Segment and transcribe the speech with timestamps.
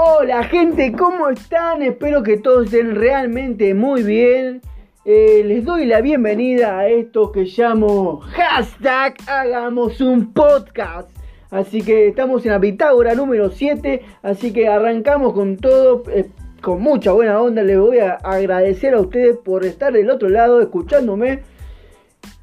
[0.00, 1.82] Hola gente, ¿cómo están?
[1.82, 4.62] Espero que todos estén realmente muy bien.
[5.04, 11.10] Eh, les doy la bienvenida a esto que llamo hashtag Hagamos un podcast.
[11.50, 16.30] Así que estamos en la Pitágora número 7, así que arrancamos con todo, eh,
[16.62, 17.64] con mucha buena onda.
[17.64, 21.42] Les voy a agradecer a ustedes por estar del otro lado escuchándome.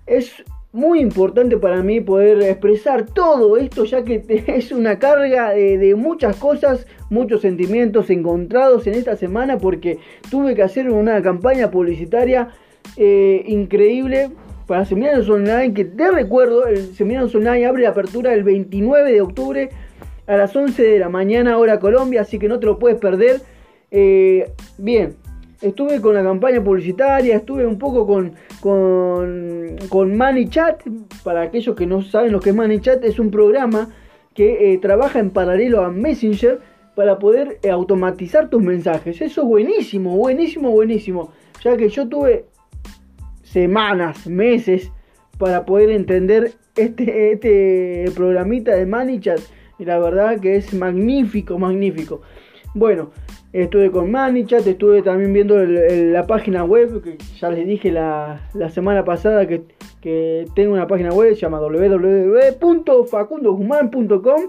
[0.05, 0.43] Es
[0.75, 6.35] muy importante para mí poder expresar todo esto, ya que es una carga de, muchas
[6.35, 9.99] cosas, muchos sentimientos encontrados en esta semana, porque
[10.29, 12.49] tuve que hacer una campaña publicitaria
[12.97, 14.31] eh, increíble
[14.67, 19.21] para Seminarios Online, que te recuerdo, el Seminarios Online abre la apertura el 29 de
[19.21, 19.69] octubre
[20.27, 23.41] a las 11 de la mañana, hora Colombia, así que no te lo puedes perder.
[23.91, 25.15] Eh, bien,
[25.67, 30.17] estuve con la campaña publicitaria, estuve un poco con, con, con.
[31.23, 33.89] Para aquellos que no saben lo que es ManyChat, es un programa
[34.33, 36.59] que eh, trabaja en paralelo a Messenger
[36.95, 39.21] para poder eh, automatizar tus mensajes.
[39.21, 41.31] Eso es buenísimo, buenísimo, buenísimo.
[41.63, 42.45] Ya que yo tuve
[43.43, 44.91] semanas, meses
[45.37, 49.39] para poder entender este, este programita de ManyChat.
[49.77, 52.21] Y la verdad que es magnífico, magnífico.
[52.73, 53.11] Bueno,
[53.61, 59.05] estuve con Manichat, estuve también viendo la página web, que ya les dije la, semana
[59.05, 59.63] pasada que,
[60.53, 64.41] tengo una página web, se llama www.facundoguzman.com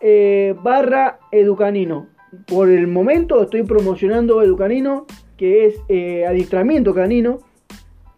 [0.00, 2.08] eh, barra educanino.
[2.46, 5.04] Por el momento estoy promocionando educanino,
[5.36, 7.40] que es eh, adiestramiento canino,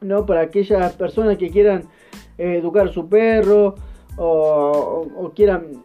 [0.01, 0.25] ¿no?
[0.25, 1.87] para aquellas personas que quieran
[2.39, 3.75] eh, educar su perro
[4.17, 5.83] o quieran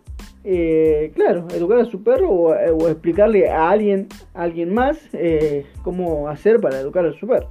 [0.50, 6.62] eh, claro, educar a su perro o, explicarle a alguien, alguien más eh, cómo hacer
[6.62, 7.50] para educar a su perro.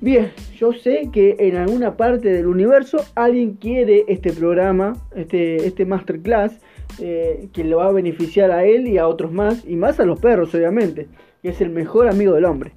[0.00, 5.84] Bien, yo sé que en alguna parte del universo alguien quiere este programa, este, este
[5.84, 6.58] masterclass,
[6.98, 10.06] eh, que le va a beneficiar a él y a otros más, y más a
[10.06, 11.08] los perros, obviamente,
[11.42, 12.72] que es el mejor amigo del hombre.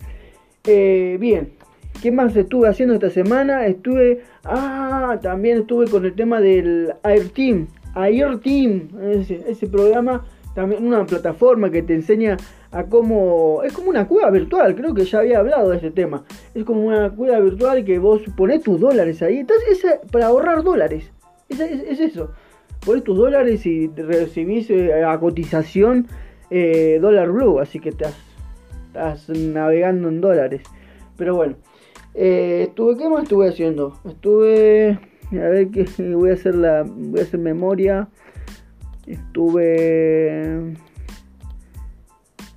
[0.66, 1.54] bien,
[2.02, 3.68] ¿qué más estuve haciendo esta semana?
[3.68, 10.86] Estuve, ah, también estuve con el tema del Air Team, Air Team, ese, programa, también
[10.86, 12.38] una plataforma que te enseña
[12.72, 13.62] a cómo.
[13.64, 16.24] Es como una cueva virtual, creo que ya había hablado de ese tema.
[16.54, 19.40] Es como una cueva virtual que vos pones tus dólares ahí.
[19.40, 21.12] Entonces, es para ahorrar dólares.
[21.50, 21.60] Es,
[22.00, 22.32] eso.
[22.86, 26.08] Pones tus dólares y recibís eh, a cotización
[26.50, 27.60] eh, dólar blue.
[27.60, 28.16] Así que estás,
[28.88, 30.62] estás navegando en dólares.
[31.18, 31.56] Pero bueno.
[32.18, 34.00] Eh, estuve, ¿qué más estuve haciendo?
[34.06, 34.98] Estuve
[35.32, 38.08] a ver que voy a hacer la voy a hacer memoria
[39.08, 40.74] estuve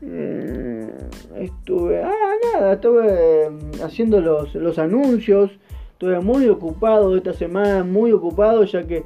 [0.03, 0.89] eh,
[1.37, 2.12] estuve ah
[2.55, 5.51] nada estuve mm, haciendo los, los anuncios
[5.93, 9.05] estuve muy ocupado esta semana muy ocupado ya que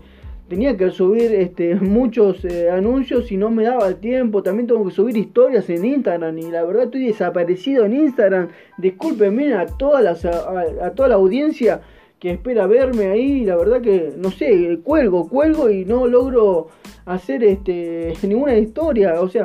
[0.52, 4.42] tenía que subir este, muchos eh, anuncios y no me daba el tiempo.
[4.42, 8.48] También tengo que subir historias en Instagram y la verdad estoy desaparecido en Instagram.
[8.76, 11.80] Discúlpenme a toda la, a toda la audiencia
[12.22, 16.68] que espera verme ahí, la verdad que no sé, cuelgo, cuelgo y no logro
[17.04, 19.42] hacer este ninguna historia, o sea,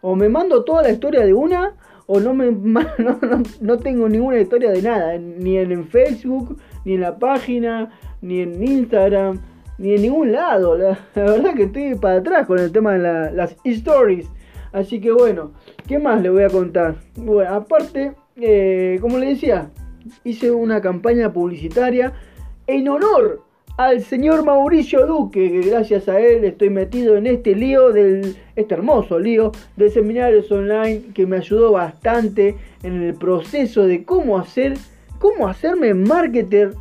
[0.00, 1.74] o me mando toda la historia de una
[2.06, 2.52] o no me
[3.60, 7.90] no, tengo ninguna historia de nada, ni en, Facebook, ni en la página,
[8.22, 9.40] ni en Instagram,
[9.78, 10.78] ni en ningún lado.
[10.78, 14.30] La, verdad que estoy para atrás con el tema de las stories.
[14.70, 15.50] Así que bueno,
[15.88, 16.94] ¿qué más le voy a contar?
[17.16, 19.68] Bueno, aparte, eh, como le decía,
[20.24, 22.12] hice una campaña publicitaria
[22.66, 23.42] en honor
[23.76, 28.74] al señor Mauricio Duque, que gracias a él estoy metido en este lío del este
[28.74, 34.74] hermoso lío de seminarios online que me ayudó bastante en el proceso de cómo hacer
[35.18, 36.74] cómo hacerme marketer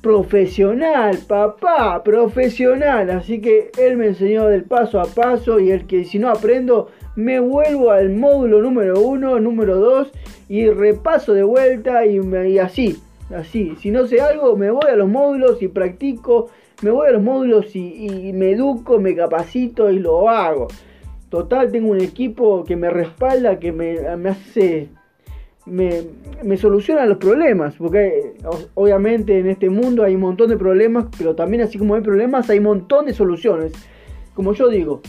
[0.00, 3.10] profesional, papá, profesional.
[3.10, 6.90] Así que él me enseñó del paso a paso y el que si no aprendo
[7.16, 10.12] me vuelvo al módulo número uno, número dos
[10.48, 13.00] y repaso de vuelta y, así
[13.34, 16.48] Así, si no sé algo, me voy a los módulos y practico,
[16.82, 20.68] me voy a los módulos y, me educo, me capacito y lo hago.
[21.28, 23.98] Total, tengo un equipo que me respalda, que me,
[24.28, 24.90] hace,
[25.64, 26.02] me,
[26.44, 28.34] me, soluciona los problemas, porque
[28.74, 32.48] obviamente en este mundo hay un montón de problemas, pero también así como hay problemas,
[32.48, 33.72] hay un montón de soluciones.
[34.34, 35.00] Como yo digo,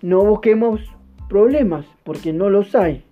[0.00, 0.80] no busquemos
[1.28, 3.04] problemas, porque no los hay.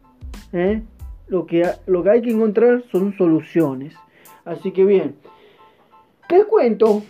[0.54, 0.80] ¿eh?
[1.26, 3.94] Lo, que, lo que hay que encontrar son soluciones.
[4.44, 5.16] Así que bien.
[6.30, 7.02] Les cuento.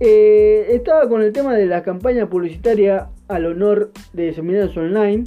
[0.00, 5.24] Eh, estaba con el tema de la campaña publicitaria al honor de Seminarios Online.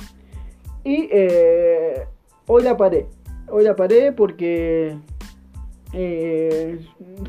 [0.83, 2.03] Y eh,
[2.47, 3.07] hoy la paré.
[3.47, 4.97] Hoy la paré porque
[5.93, 6.79] eh,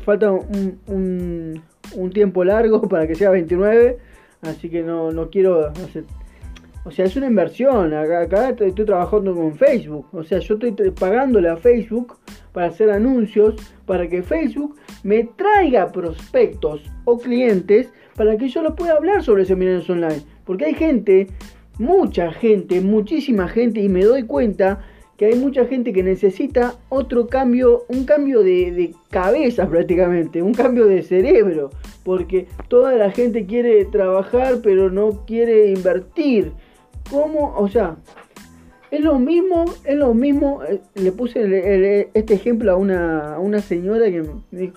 [0.03, 1.61] falta un,
[1.95, 3.97] un, tiempo largo para que sea 29.
[4.41, 6.03] Así que no, no quiero hacer
[6.87, 7.93] O sea, es una inversión.
[7.93, 10.05] Acá, estoy, trabajando con Facebook.
[10.13, 12.15] O sea, yo estoy pagándole a Facebook
[12.53, 13.55] para hacer anuncios,
[13.85, 19.43] para que Facebook me traiga prospectos o clientes para que yo lo pueda hablar sobre
[19.43, 20.21] seminarios online.
[20.45, 21.27] Porque hay gente,
[21.77, 24.79] mucha gente, muchísima gente, y me doy cuenta
[25.17, 30.53] que hay mucha gente que necesita otro cambio, un cambio de, de, cabeza prácticamente, un
[30.53, 31.71] cambio de cerebro,
[32.03, 36.53] porque toda la gente quiere trabajar pero no quiere invertir.
[37.09, 37.53] ¿Cómo?
[37.57, 37.97] O sea,
[38.91, 44.05] es lo mismo, es lo mismo, eh, le puse este ejemplo a una, una señora
[44.05, 44.75] que me dijo,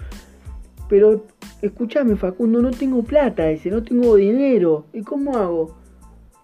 [0.89, 1.25] pero
[1.63, 5.77] escúchame Facundo, no tengo plata ese, no tengo dinero, ¿y cómo hago?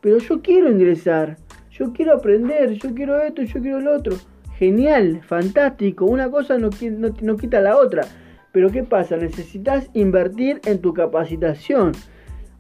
[0.01, 1.39] Pero yo quiero ingresar,
[1.71, 4.17] yo quiero aprender, yo quiero esto, yo quiero lo otro.
[4.59, 8.05] Genial, fantástico, una cosa no, no, no quita la otra.
[8.53, 9.19] Pero ¿qué pasa?
[9.19, 11.93] Necesitas invertir en tu capacitación.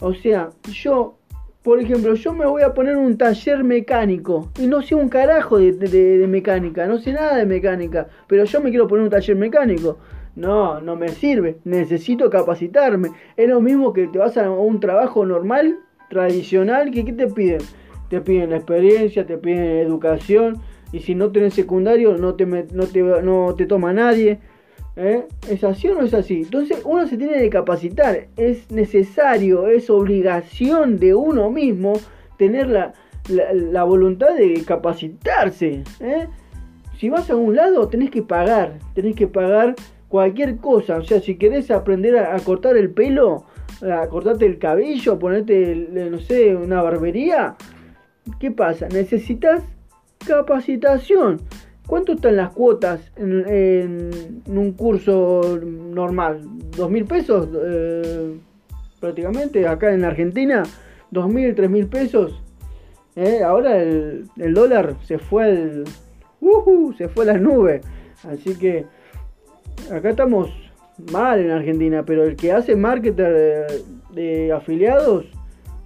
[0.00, 1.16] O sea, yo
[1.67, 5.59] por ejemplo, yo me voy a poner un taller mecánico y no sé un carajo
[5.59, 9.99] de, mecánica, no sé nada de mecánica, pero yo me quiero poner un taller mecánico.
[10.37, 13.11] No, no me sirve, necesito capacitarme.
[13.37, 17.63] Es lo mismo que te vas a un trabajo normal, tradicional, que ¿qué te piden?
[18.11, 23.03] Te piden experiencia, te piden educación, y si no tenés secundario no te, no te,
[23.03, 24.39] no te toma nadie.
[24.96, 25.26] ¿Eh?
[25.48, 26.43] ¿Es así o no es así?
[26.43, 28.28] Entonces uno se tiene que capacitar.
[28.37, 31.93] Es necesario, es obligación de uno mismo
[32.38, 35.84] tener la, voluntad de capacitarse.
[36.00, 36.28] ¿eh?
[36.98, 38.78] Si vas a un lado tenés que pagar.
[38.94, 39.75] Tenés que pagar
[40.08, 40.96] cualquier cosa.
[40.96, 43.44] O sea, si querés aprender a, cortar el pelo,
[43.82, 45.75] a cortarte el cabello, ponerte,
[46.10, 47.56] no sé, una barbería.
[48.40, 48.88] ¿Qué pasa?
[48.88, 49.62] Necesitas
[50.26, 51.40] capacitación.
[51.87, 56.43] ¿Cuánto están las cuotas en, un curso normal?
[56.77, 57.49] ¿Dos mil pesos?
[57.55, 58.37] Eh,
[58.99, 60.65] prácticamente, acá en Argentina,
[61.11, 62.43] dos mil, tres mil pesos.
[63.15, 65.85] Eh, ahora el, dólar se fue al.
[66.99, 67.83] se fue a las nubes.
[68.25, 68.85] Así que
[69.93, 70.50] acá estamos
[71.12, 73.67] mal en Argentina, pero el que hace marketer
[74.12, 75.27] de afiliados,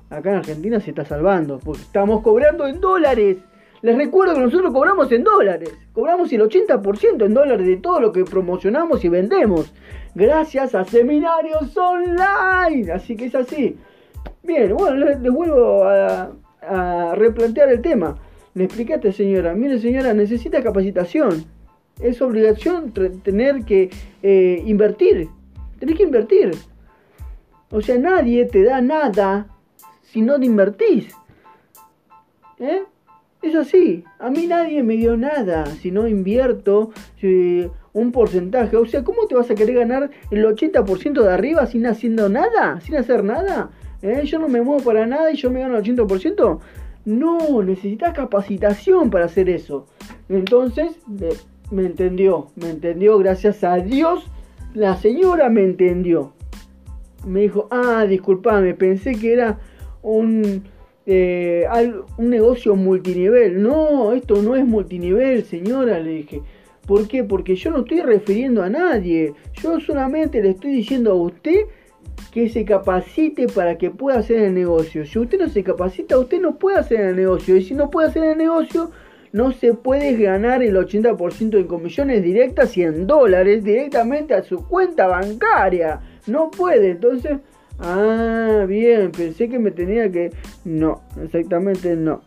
[0.09, 3.37] acá en Argentina se está salvando, porque estamos cobrando en dólares.
[3.83, 5.73] Les recuerdo que nosotros cobramos en dólares.
[5.93, 9.73] Cobramos el 80% en dólares de todo lo que promocionamos y vendemos.
[10.15, 12.93] Gracias a seminarios online.
[12.93, 13.79] Así que es así.
[14.43, 16.31] Bien, bueno, les, vuelvo a,
[17.15, 18.17] replantear el tema.
[18.55, 21.45] Le expliqué a esta señora, mire señora, necesita capacitación.
[22.01, 23.91] Es obligación tener que
[24.23, 25.29] eh, invertir.
[25.79, 26.51] Tenés que invertir.
[27.71, 29.47] O sea, nadie te da nada
[30.03, 31.15] si no te invertís.
[32.59, 32.83] ¿Eh?
[33.43, 36.91] Es así, a mí nadie me dio nada si no invierto
[37.93, 38.77] un porcentaje.
[38.77, 42.81] O sea, ¿cómo te vas a querer ganar el 80% de arriba sin haciendo nada?
[42.83, 43.71] ¿Sin hacer nada?
[44.03, 44.23] ¿Eh?
[44.25, 46.59] Yo no me muevo para nada y yo me gano el 80%.
[47.07, 49.87] No, necesitas capacitación para hacer eso.
[50.29, 50.99] Entonces,
[51.71, 54.31] me entendió, me entendió, gracias a Dios,
[54.75, 56.35] la señora me entendió.
[57.27, 59.59] Me dijo, ah, disculpame, pensé que era
[60.03, 60.63] un
[61.13, 61.67] eh,
[62.19, 63.61] un negocio multinivel.
[63.61, 66.43] No, esto no es multinivel, señora, le dije.
[66.87, 67.25] ¿Por qué?
[67.25, 69.35] Porque yo no estoy refiriendo a nadie.
[69.55, 71.67] Yo solamente le estoy diciendo a usted
[72.33, 75.05] que se capacite para que pueda hacer el negocio.
[75.05, 77.57] Si usted no se capacita, usted no puede hacer el negocio.
[77.57, 78.93] Y si no puede hacer el negocio,
[79.33, 84.65] no se puede ganar el 80% en comisiones directas y en dólares directamente a su
[84.65, 86.01] cuenta bancaria.
[86.29, 86.93] No puede.
[86.93, 87.39] Entonces,
[87.83, 90.31] Ah, bien, pensé que me tenía que...
[90.65, 92.21] No, exactamente no.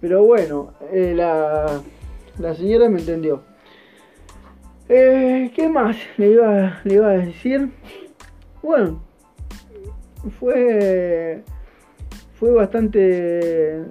[0.00, 1.80] Pero bueno, eh, la,
[2.38, 3.42] la señora me entendió.
[4.88, 7.70] Eh, ¿Qué más le iba, le iba a decir?
[8.62, 9.02] Bueno,
[10.38, 11.42] fue,
[12.34, 13.82] fue bastante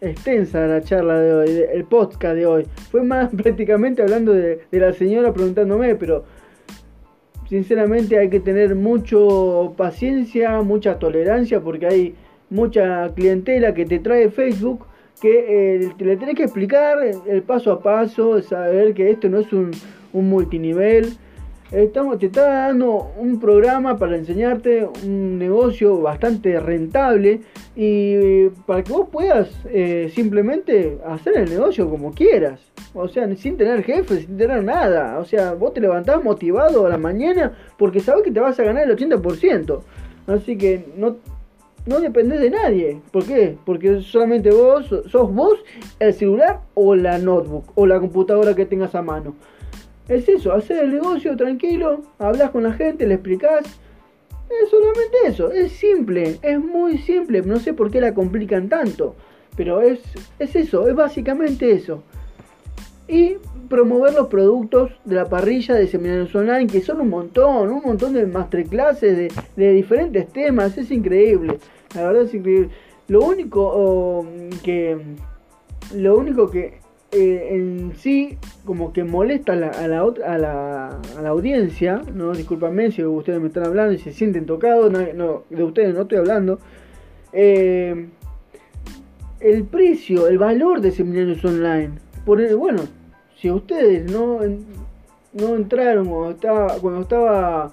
[0.00, 2.66] extensa la charla de hoy, el podcast de hoy.
[2.90, 6.24] Fue más prácticamente hablando de, de la señora preguntándome, pero
[7.48, 12.14] sinceramente hay que tener mucho paciencia, mucha tolerancia, porque hay
[12.50, 14.86] mucha clientela que te trae Facebook
[15.20, 19.52] que eh, le tenés que explicar el paso a paso, saber que esto no es
[19.52, 19.70] un,
[20.12, 21.16] un multinivel.
[21.72, 27.40] Estamos, te está dando un programa para enseñarte un negocio bastante rentable
[27.74, 32.60] y para que vos puedas eh, simplemente hacer el negocio como quieras.
[32.94, 35.18] O sea, sin tener jefe, sin tener nada.
[35.18, 38.64] O sea, vos te levantás motivado a la mañana porque sabes que te vas a
[38.64, 39.80] ganar el 80%.
[40.26, 41.16] Así que no,
[41.86, 43.00] no dependés de nadie.
[43.12, 43.56] ¿Por qué?
[43.64, 45.58] Porque solamente vos, sos vos,
[46.00, 49.34] el celular o la notebook o la computadora que tengas a mano.
[50.08, 53.64] Es eso, hacer el negocio tranquilo, hablas con la gente, le explicás
[54.48, 59.16] Es solamente eso, es simple, es muy simple, no sé por qué la complican tanto,
[59.56, 60.00] pero es,
[60.38, 62.04] es eso, es básicamente eso.
[63.08, 63.36] Y
[63.68, 68.12] promover los productos de la parrilla de seminarios online, que son un montón, un montón
[68.12, 71.58] de masterclasses de, de diferentes temas, es increíble,
[71.94, 72.70] la verdad es increíble.
[73.08, 74.26] Lo único
[74.64, 74.98] que
[75.94, 76.80] lo único que
[77.12, 82.02] eh, en sí como que molesta a la, a la, a la, a la audiencia,
[82.12, 86.02] no discúlpame si ustedes me están hablando y se sienten tocados, no, de ustedes no
[86.02, 86.58] estoy hablando,
[87.32, 88.08] eh,
[89.38, 91.92] el precio, el valor de seminarios online.
[92.24, 92.82] Por el, bueno,
[93.40, 94.40] si ustedes no,
[95.32, 97.72] no entraron cuando estaba, cuando estaba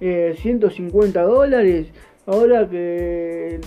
[0.00, 1.86] 150 eh, dólares,
[2.26, 3.60] ahora que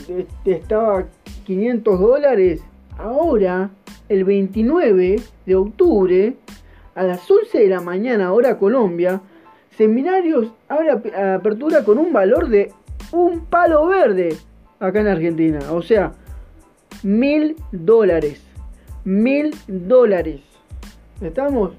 [0.45, 1.05] estaba
[1.45, 2.61] 500 dólares,
[2.97, 3.71] ahora
[4.07, 6.35] el 29 de octubre
[6.95, 9.21] a las 11 de la mañana hora Colombia,
[9.77, 12.71] seminarios abre apertura con un valor de
[13.11, 14.37] un palo verde
[14.79, 15.59] acá en Argentina.
[15.71, 16.13] O sea,
[17.03, 18.41] mil dólares.
[19.03, 20.50] Mil dólares.
[21.21, 21.73] ¿Estamos?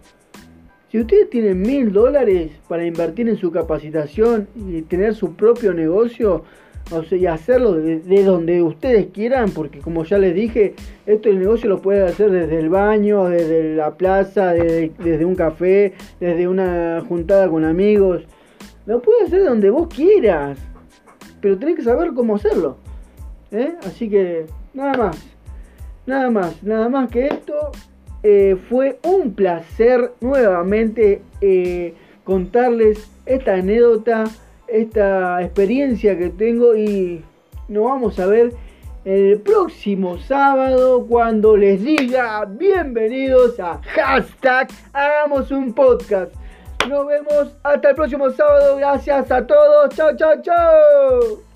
[0.90, 6.44] Si ustedes tienen mil dólares para invertir en su capacitación y tener su propio negocio,
[6.92, 10.74] o sea, y hacerlo de, donde ustedes quieran, porque como ya les dije,
[11.06, 15.94] esto el negocio lo puede hacer desde el baño, desde la plaza, desde, un café,
[16.20, 18.22] desde una juntada con amigos.
[18.86, 20.58] Lo puede hacer donde vos quieras,
[21.40, 22.76] pero tenés que saber cómo hacerlo.
[23.50, 23.74] ¿eh?
[23.84, 25.16] Así que nada más,
[26.06, 27.72] nada más, nada más que esto.
[28.22, 34.24] Eh, fue un placer nuevamente eh, contarles esta anécdota
[34.72, 37.22] esta experiencia que tengo y
[37.68, 38.52] nos vamos a ver
[39.04, 46.32] el próximo sábado cuando les diga bienvenidos a hashtag hagamos un podcast.
[46.88, 48.76] Nos vemos hasta el próximo sábado.
[48.76, 49.94] Gracias a todos.
[49.94, 51.51] Chao, chao, chao.